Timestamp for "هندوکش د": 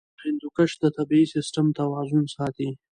0.25-0.83